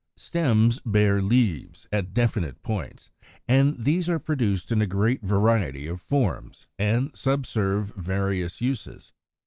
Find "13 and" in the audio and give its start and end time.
3.75-3.85